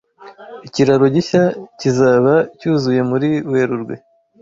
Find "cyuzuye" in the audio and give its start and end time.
2.59-3.01